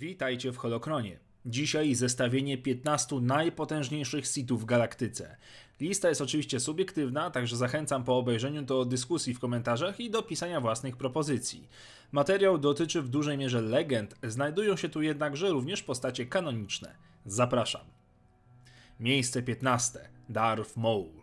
[0.00, 1.18] Witajcie w Holokronie.
[1.46, 5.36] Dzisiaj zestawienie 15 najpotężniejszych sitów w galaktyce.
[5.80, 10.60] Lista jest oczywiście subiektywna, także zachęcam po obejrzeniu do dyskusji w komentarzach i do pisania
[10.60, 11.68] własnych propozycji.
[12.12, 16.94] Materiał dotyczy w dużej mierze legend, znajdują się tu jednakże również postacie kanoniczne.
[17.26, 17.84] Zapraszam.
[19.00, 19.98] Miejsce 15.
[20.28, 21.19] Darth Maul.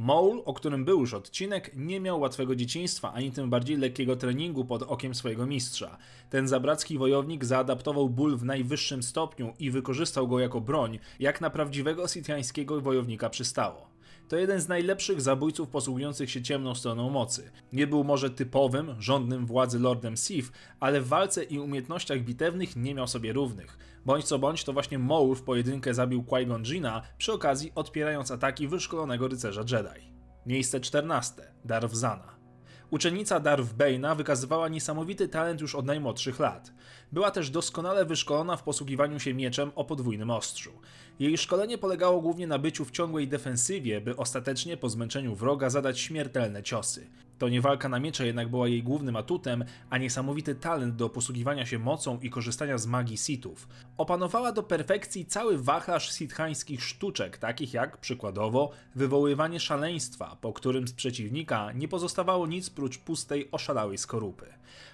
[0.00, 4.64] Maul, o którym był już odcinek, nie miał łatwego dzieciństwa, ani tym bardziej lekkiego treningu
[4.64, 5.96] pod okiem swojego mistrza.
[6.30, 11.50] Ten zabracki wojownik zaadaptował ból w najwyższym stopniu i wykorzystał go jako broń, jak na
[11.50, 13.97] prawdziwego sitiańskiego wojownika przystało.
[14.28, 17.50] To jeden z najlepszych zabójców posługujących się ciemną stroną mocy.
[17.72, 22.94] Nie był może typowym, rządnym władzy Lordem Sith, ale w walce i umiejętnościach bitewnych nie
[22.94, 23.78] miał sobie równych.
[24.06, 28.68] Bądź co bądź to właśnie Maul w pojedynkę zabił Qui-Gon Jinna, przy okazji odpierając ataki
[28.68, 30.12] wyszkolonego rycerza Jedi.
[30.46, 31.42] Miejsce 14.
[31.64, 32.37] Darth Zana.
[32.90, 36.72] Uczennica Darth Bane'a wykazywała niesamowity talent już od najmłodszych lat.
[37.12, 40.70] Była też doskonale wyszkolona w posługiwaniu się mieczem o podwójnym ostrzu.
[41.18, 46.00] Jej szkolenie polegało głównie na byciu w ciągłej defensywie, by ostatecznie po zmęczeniu wroga zadać
[46.00, 47.06] śmiertelne ciosy.
[47.38, 51.66] To nie walka na miecze jednak była jej głównym atutem, a niesamowity talent do posługiwania
[51.66, 53.68] się mocą i korzystania z magii Sithów.
[53.96, 60.92] Opanowała do perfekcji cały wachlarz sithańskich sztuczek, takich jak przykładowo wywoływanie szaleństwa, po którym z
[60.92, 64.46] przeciwnika nie pozostawało nic prócz pustej, oszalałej skorupy.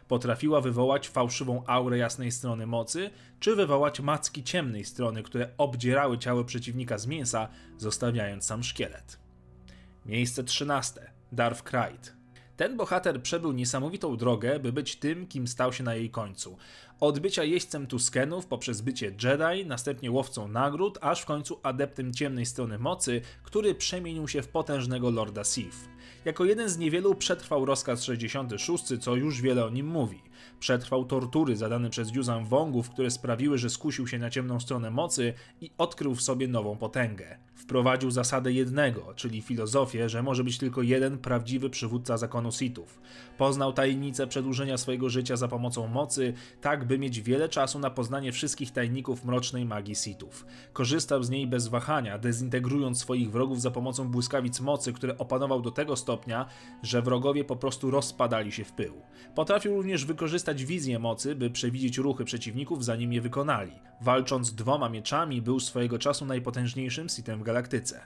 [0.09, 6.45] Potrafiła wywołać fałszywą aurę jasnej strony mocy, czy wywołać macki ciemnej strony, które obdzierały ciało
[6.45, 9.19] przeciwnika z mięsa, zostawiając sam szkielet.
[10.07, 11.11] Miejsce 13.
[11.33, 12.24] Darth Krayt.
[12.57, 16.57] Ten bohater przebył niesamowitą drogę, by być tym, kim stał się na jej końcu.
[17.01, 22.47] Od bycia jeźdźcem Tuskenów poprzez bycie Jedi, następnie łowcą nagród, aż w końcu adeptem ciemnej
[22.47, 25.89] strony mocy, który przemienił się w potężnego Lorda Sith.
[26.25, 30.23] Jako jeden z niewielu przetrwał rozkaz 66, co już wiele o nim mówi.
[30.61, 35.35] Przetrwał tortury zadane przez Yuzan Wongów, które sprawiły, że skusił się na ciemną stronę mocy
[35.61, 37.39] i odkrył w sobie nową potęgę.
[37.55, 43.01] Wprowadził zasadę jednego, czyli filozofię, że może być tylko jeden prawdziwy przywódca zakonu Sithów.
[43.39, 48.33] Poznał tajemnicę przedłużenia swojego życia za pomocą mocy, tak by mieć wiele czasu na poznanie
[48.33, 50.47] wszystkich tajników mrocznej magii Sithów.
[50.73, 55.71] Korzystał z niej bez wahania, dezintegrując swoich wrogów za pomocą błyskawic mocy, które opanował do
[55.71, 56.47] tego stopnia,
[56.83, 58.95] że wrogowie po prostu rozpadali się w pył.
[59.35, 63.73] Potrafił również wykorzystać wizję mocy, by przewidzieć ruchy przeciwników zanim je wykonali.
[64.01, 68.01] Walcząc dwoma mieczami był swojego czasu najpotężniejszym Sithem w galaktyce.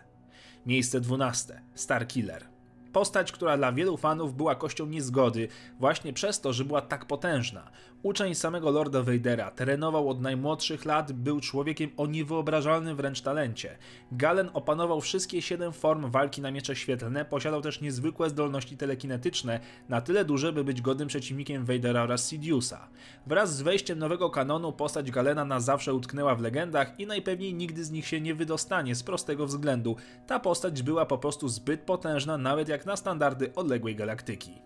[0.66, 1.62] Miejsce 12.
[1.74, 2.58] Starkiller.
[2.92, 7.70] Postać, która dla wielu fanów była kością niezgody, właśnie przez to, że była tak potężna.
[8.02, 13.78] Uczeń samego Lorda Vadera, trenował od najmłodszych lat, był człowiekiem o niewyobrażalnym wręcz talencie.
[14.12, 20.00] Galen opanował wszystkie siedem form walki na miecze świetlne, posiadał też niezwykłe zdolności telekinetyczne, na
[20.00, 22.88] tyle duże, by być godnym przeciwnikiem Vadera oraz Sidiousa.
[23.26, 27.84] Wraz z wejściem nowego kanonu postać Galena na zawsze utknęła w legendach i najpewniej nigdy
[27.84, 29.96] z nich się nie wydostanie z prostego względu.
[30.26, 34.62] Ta postać była po prostu zbyt potężna, nawet jak na standardy odległej galaktyki.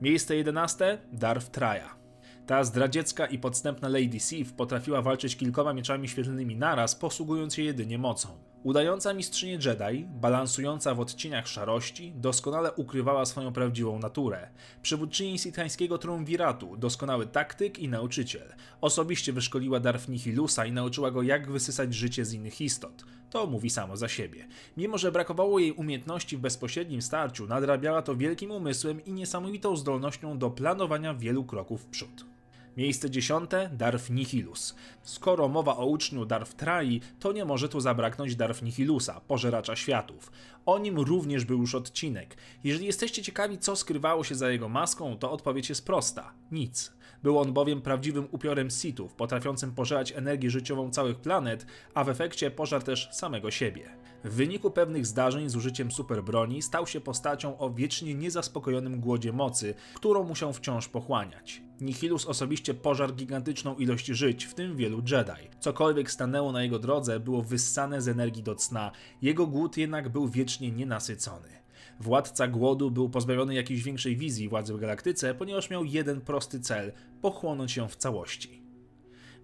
[0.00, 0.98] Miejsce 11.
[1.12, 2.05] Darth Traja.
[2.46, 7.98] Ta zdradziecka i podstępna Lady Sif potrafiła walczyć kilkoma mieczami świetlnymi naraz, posługując się jedynie
[7.98, 8.28] mocą.
[8.62, 14.48] Udająca mistrzynię Jedi, balansująca w odcieniach szarości, doskonale ukrywała swoją prawdziwą naturę.
[14.82, 18.54] Przywódczyni sitańskiego triumviratu, doskonały taktyk i nauczyciel.
[18.80, 23.04] Osobiście wyszkoliła Darth Nihilusa i nauczyła go jak wysysać życie z innych istot.
[23.30, 24.48] To mówi samo za siebie.
[24.76, 30.38] Mimo, że brakowało jej umiejętności w bezpośrednim starciu, nadrabiała to wielkim umysłem i niesamowitą zdolnością
[30.38, 32.35] do planowania wielu kroków w przód.
[32.76, 34.74] Miejsce dziesiąte Darth Nihilus.
[35.02, 40.32] Skoro mowa o uczniu Darth Trai, to nie może tu zabraknąć Darth Nihilusa, pożeracza światów.
[40.66, 42.36] O nim również był już odcinek.
[42.64, 46.95] Jeżeli jesteście ciekawi, co skrywało się za jego maską, to odpowiedź jest prosta: nic.
[47.26, 52.50] Był on bowiem prawdziwym upiorem Sithów, potrafiącym pożerać energię życiową całych planet, a w efekcie
[52.50, 53.96] pożar też samego siebie.
[54.24, 59.74] W wyniku pewnych zdarzeń z użyciem superbroni stał się postacią o wiecznie niezaspokojonym głodzie mocy,
[59.94, 61.62] którą musiał wciąż pochłaniać.
[61.80, 65.50] Nihilus osobiście pożarł gigantyczną ilość żyć, w tym wielu Jedi.
[65.60, 70.28] Cokolwiek stanęło na jego drodze, było wyssane z energii do cna, jego głód jednak był
[70.28, 71.65] wiecznie nienasycony.
[72.00, 76.92] Władca głodu był pozbawiony jakiejś większej wizji władzy w galaktyce, ponieważ miał jeden prosty cel
[77.22, 78.62] pochłonąć ją w całości.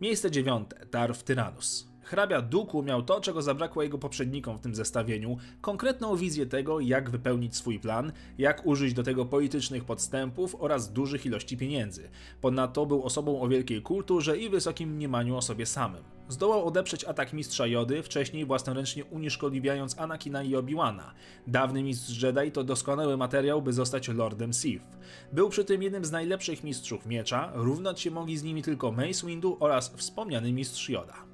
[0.00, 1.91] Miejsce dziewiąte Darth Tyrannus.
[2.02, 7.10] Hrabia Duku miał to, czego zabrakło jego poprzednikom w tym zestawieniu, konkretną wizję tego, jak
[7.10, 12.10] wypełnić swój plan, jak użyć do tego politycznych podstępów oraz dużych ilości pieniędzy.
[12.40, 16.02] Ponadto był osobą o wielkiej kulturze i wysokim mniemaniu o sobie samym.
[16.28, 21.14] Zdołał odeprzeć atak mistrza Jody, wcześniej własnoręcznie unieszkodliwiając Anakina i Obi-Wana.
[21.46, 24.84] Dawny mistrz Jedi to doskonały materiał, by zostać Lordem Sith.
[25.32, 29.26] Był przy tym jednym z najlepszych mistrzów miecza, równać się mogli z nimi tylko Mace
[29.26, 31.31] Windu oraz wspomniany mistrz Yoda.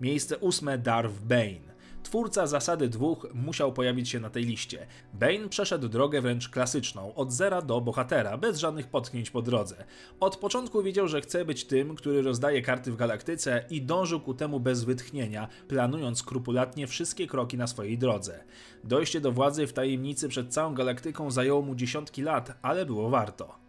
[0.00, 1.76] Miejsce ósme Darth Bane.
[2.02, 4.86] Twórca zasady dwóch musiał pojawić się na tej liście.
[5.14, 9.84] Bane przeszedł drogę wręcz klasyczną, od zera do bohatera, bez żadnych potknięć po drodze.
[10.20, 14.34] Od początku wiedział, że chce być tym, który rozdaje karty w galaktyce i dążył ku
[14.34, 18.44] temu bez wytchnienia, planując skrupulatnie wszystkie kroki na swojej drodze.
[18.84, 23.65] Dojście do władzy w tajemnicy przed całą galaktyką zajęło mu dziesiątki lat, ale było warto.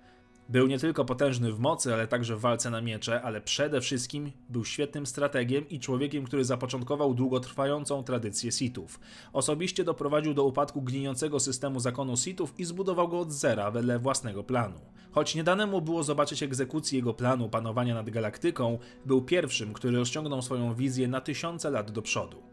[0.49, 4.31] Był nie tylko potężny w mocy, ale także w walce na miecze, ale przede wszystkim
[4.49, 8.99] był świetnym strategiem i człowiekiem, który zapoczątkował długotrwającą tradycję Sithów.
[9.33, 14.44] Osobiście doprowadził do upadku gnijącego systemu zakonu Sithów i zbudował go od zera wedle własnego
[14.44, 14.79] planu.
[15.11, 19.97] Choć nie dane mu było zobaczyć egzekucji jego planu panowania nad galaktyką, był pierwszym, który
[19.97, 22.44] rozciągnął swoją wizję na tysiące lat do przodu.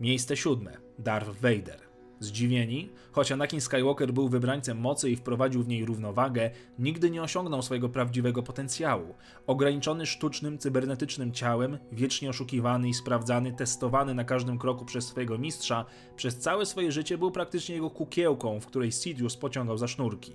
[0.00, 0.76] Miejsce siódme.
[0.98, 1.87] Darth Vader.
[2.20, 7.62] Zdziwieni, choć Anakin Skywalker był wybrańcem mocy i wprowadził w niej równowagę, nigdy nie osiągnął
[7.62, 9.14] swojego prawdziwego potencjału.
[9.46, 15.84] Ograniczony sztucznym, cybernetycznym ciałem, wiecznie oszukiwany i sprawdzany, testowany na każdym kroku przez swojego mistrza,
[16.16, 20.32] przez całe swoje życie był praktycznie jego kukiełką, w której Sidious pociągał za sznurki.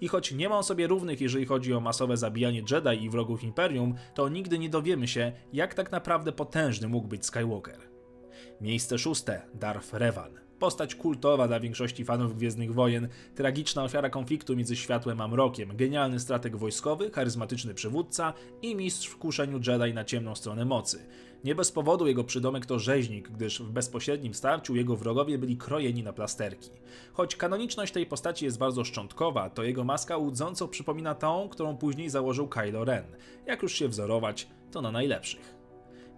[0.00, 3.44] I choć nie ma on sobie równych, jeżeli chodzi o masowe zabijanie Jedi i wrogów
[3.44, 7.78] Imperium, to nigdy nie dowiemy się, jak tak naprawdę potężny mógł być Skywalker.
[8.60, 10.45] Miejsce szóste Darth Revan.
[10.58, 16.20] Postać kultowa dla większości fanów Gwiezdnych Wojen, tragiczna ofiara konfliktu między światłem a mrokiem, genialny
[16.20, 18.32] strateg wojskowy, charyzmatyczny przywódca
[18.62, 21.06] i mistrz w kuszeniu Jedi na ciemną stronę mocy.
[21.44, 26.02] Nie bez powodu jego przydomek to rzeźnik, gdyż w bezpośrednim starciu jego wrogowie byli krojeni
[26.02, 26.70] na plasterki.
[27.12, 32.10] Choć kanoniczność tej postaci jest bardzo szczątkowa, to jego maska łudząco przypomina tą, którą później
[32.10, 33.04] założył Kylo Ren.
[33.46, 35.54] Jak już się wzorować, to na najlepszych.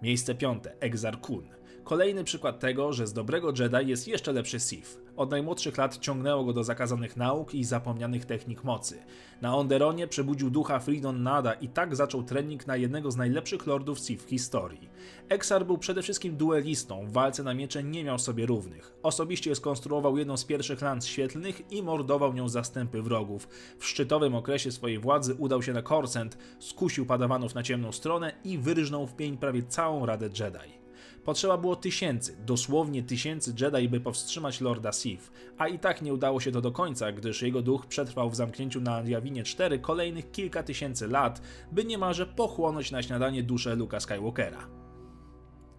[0.01, 1.58] Miejsce piąte, Exar Kun.
[1.89, 4.97] Kolejny przykład tego, że z dobrego Jedi jest jeszcze lepszy Sith.
[5.17, 8.97] Od najmłodszych lat ciągnęło go do zakazanych nauk i zapomnianych technik mocy.
[9.41, 13.99] Na Onderonie przebudził ducha Freedon Nada i tak zaczął trening na jednego z najlepszych lordów
[13.99, 14.89] Sith w historii.
[15.29, 18.93] Exar był przede wszystkim duelistą, w walce na miecze nie miał sobie równych.
[19.03, 23.47] Osobiście skonstruował jedną z pierwszych lans świetlnych i mordował nią zastępy wrogów.
[23.79, 28.57] W szczytowym okresie swojej władzy udał się na Korsent, skusił padawanów na ciemną stronę i
[28.57, 30.78] wyrżnął w pień prawie całą Radę Jedi.
[31.25, 36.39] Potrzeba było tysięcy, dosłownie tysięcy Jedi, by powstrzymać Lorda Sith, a i tak nie udało
[36.39, 40.63] się to do końca, gdyż jego duch przetrwał w zamknięciu na Jawinie 4 kolejnych kilka
[40.63, 44.67] tysięcy lat, by niemalże pochłonąć na śniadanie duszę Luka Skywalkera.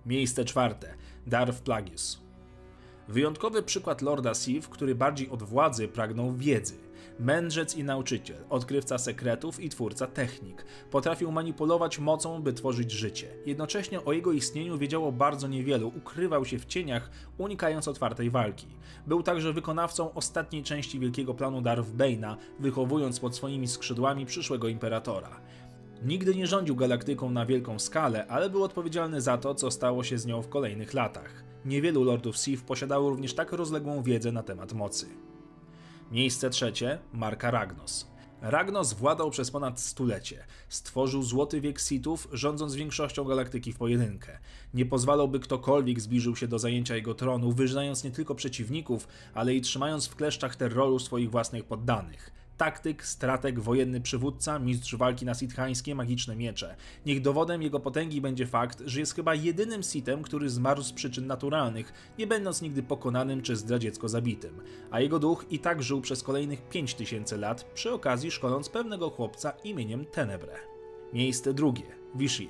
[0.07, 0.95] Miejsce czwarte.
[1.27, 2.30] Darth Plagueis.
[3.11, 6.75] Wyjątkowy przykład Lorda Sith, który bardziej od władzy pragnął wiedzy–
[7.21, 10.65] Mędrzec i nauczyciel, odkrywca sekretów i twórca technik.
[10.91, 13.29] Potrafił manipulować mocą, by tworzyć życie.
[13.47, 18.67] Jednocześnie o jego istnieniu wiedziało bardzo niewielu, ukrywał się w cieniach, unikając otwartej walki.
[19.07, 25.41] Był także wykonawcą ostatniej części wielkiego planu Darth Bane'a, wychowując pod swoimi skrzydłami przyszłego imperatora.
[26.03, 30.19] Nigdy nie rządził galaktyką na wielką skalę, ale był odpowiedzialny za to, co stało się
[30.19, 31.50] z nią w kolejnych latach.
[31.65, 35.07] Niewielu lordów Sith posiadało również tak rozległą wiedzę na temat mocy.
[36.13, 38.11] Miejsce trzecie Marka Ragnos.
[38.43, 40.45] Ragnos władał przez ponad stulecie.
[40.69, 44.39] Stworzył złoty wiek Sithów, rządząc większością galaktyki w pojedynkę.
[44.75, 49.55] Nie pozwalał, by ktokolwiek zbliżył się do zajęcia jego tronu, wyżynając nie tylko przeciwników, ale
[49.55, 55.35] i trzymając w kleszczach terroru swoich własnych poddanych taktyk, strateg, wojenny przywódca, mistrz walki na
[55.35, 56.77] sithańskie magiczne miecze.
[57.07, 61.27] Niech dowodem jego potęgi będzie fakt, że jest chyba jedynym sitem, który zmarł z przyczyn
[61.27, 64.61] naturalnych, nie będąc nigdy pokonanym czy zdradziecko zabitym.
[64.91, 69.53] A jego duch i tak żył przez kolejnych 5000 lat, przy okazji szkoląc pewnego chłopca
[69.65, 70.57] imieniem Tenebre.
[71.13, 71.87] Miejsce drugie.
[72.15, 72.49] Vishie.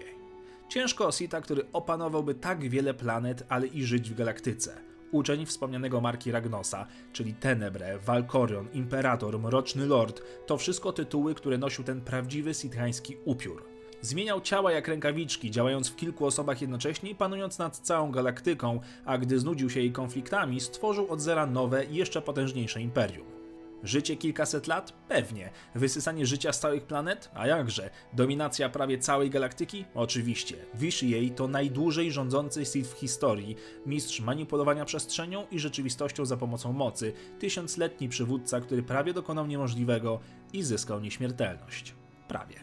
[0.69, 6.01] Ciężko o Sita, który opanowałby tak wiele planet, ale i żyć w galaktyce uczeń wspomnianego
[6.01, 12.55] marki Ragnosa, czyli Tenebre, Valkorion, Imperator, Mroczny Lord, to wszystko tytuły, które nosił ten prawdziwy
[12.55, 13.65] sithański upiór.
[14.03, 19.19] Zmieniał ciała jak rękawiczki, działając w kilku osobach jednocześnie i panując nad całą galaktyką, a
[19.19, 23.40] gdy znudził się jej konfliktami, stworzył od zera nowe jeszcze potężniejsze imperium.
[23.85, 24.93] Życie kilkaset lat?
[25.09, 25.51] Pewnie.
[25.75, 27.31] Wysysanie życia z całych planet?
[27.35, 27.91] A jakże?
[28.13, 29.85] Dominacja prawie całej galaktyki?
[29.95, 30.57] Oczywiście.
[30.75, 33.57] Vishiei to najdłużej rządzący Sith w historii,
[33.87, 40.21] mistrz manipulowania przestrzenią i rzeczywistością za pomocą mocy, tysiącletni przywódca, który prawie dokonał niemożliwego
[40.53, 41.95] i zyskał nieśmiertelność.
[42.29, 42.57] Prawie.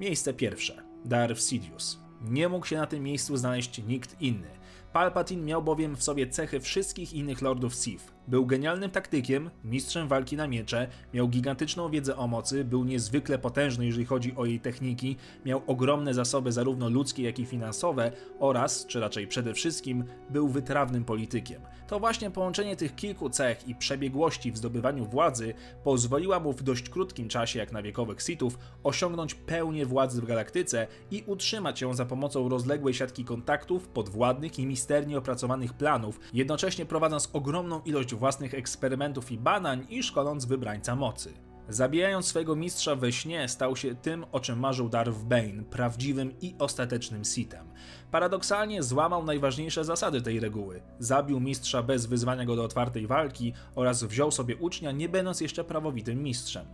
[0.00, 0.82] Miejsce pierwsze.
[1.04, 1.98] Darth Sidious.
[2.22, 4.50] Nie mógł się na tym miejscu znaleźć nikt inny.
[4.92, 8.12] Palpatine miał bowiem w sobie cechy wszystkich innych lordów Sith.
[8.28, 13.86] Był genialnym taktykiem, mistrzem walki na miecze, miał gigantyczną wiedzę o mocy, był niezwykle potężny
[13.86, 19.00] jeżeli chodzi o jej techniki, miał ogromne zasoby zarówno ludzkie jak i finansowe oraz, czy
[19.00, 21.62] raczej przede wszystkim, był wytrawnym politykiem.
[21.88, 26.88] To właśnie połączenie tych kilku cech i przebiegłości w zdobywaniu władzy pozwoliła mu w dość
[26.88, 32.04] krótkim czasie jak na wiekowych Sithów osiągnąć pełnię władzy w galaktyce i utrzymać ją za
[32.04, 39.32] pomocą rozległej siatki kontaktów, podwładnych i misternie opracowanych planów, jednocześnie prowadząc ogromną ilość własnych eksperymentów
[39.32, 41.47] i badań i szkoląc wybrańca mocy.
[41.68, 46.54] Zabijając swojego mistrza we śnie, stał się tym, o czym marzył Darth Bane, prawdziwym i
[46.58, 47.66] ostatecznym Sithem.
[48.10, 50.82] Paradoksalnie złamał najważniejsze zasady tej reguły.
[50.98, 55.64] Zabił mistrza bez wyzwania go do otwartej walki oraz wziął sobie ucznia, nie będąc jeszcze
[55.64, 56.66] prawowitym mistrzem.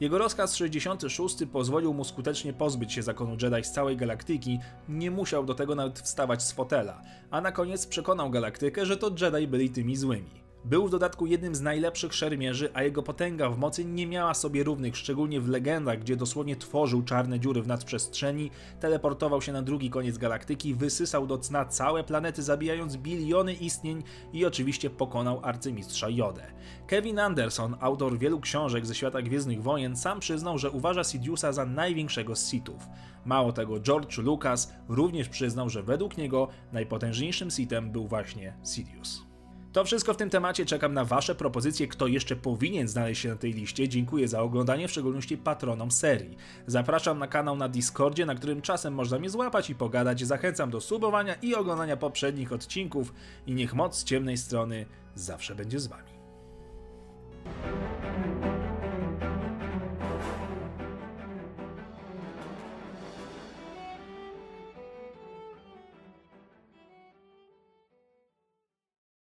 [0.00, 5.44] Jego rozkaz 66 pozwolił mu skutecznie pozbyć się zakonu Jedi z całej galaktyki, nie musiał
[5.44, 9.70] do tego nawet wstawać z fotela, a na koniec przekonał galaktykę, że to Jedi byli
[9.70, 10.49] tymi złymi.
[10.64, 14.64] Był w dodatku jednym z najlepszych szermierzy, a jego potęga w mocy nie miała sobie
[14.64, 18.50] równych, szczególnie w legendach, gdzie dosłownie tworzył czarne dziury w nadprzestrzeni,
[18.80, 24.02] teleportował się na drugi koniec galaktyki, wysysał do cna całe planety, zabijając biliony istnień
[24.32, 26.46] i oczywiście pokonał arcymistrza Jodę.
[26.86, 31.66] Kevin Anderson, autor wielu książek ze świata Gwiezdnych Wojen, sam przyznał, że uważa Sidiousa za
[31.66, 32.88] największego z Sithów.
[33.24, 39.29] Mało tego, George Lucas również przyznał, że według niego najpotężniejszym Sithem był właśnie Sidious.
[39.72, 40.66] To wszystko w tym temacie.
[40.66, 43.88] Czekam na Wasze propozycje, kto jeszcze powinien znaleźć się na tej liście.
[43.88, 46.36] Dziękuję za oglądanie, w szczególności patronom serii.
[46.66, 50.26] Zapraszam na kanał na Discordzie, na którym czasem można mnie złapać i pogadać.
[50.26, 53.12] Zachęcam do subowania i oglądania poprzednich odcinków.
[53.46, 56.10] I niech moc ciemnej strony zawsze będzie z Wami.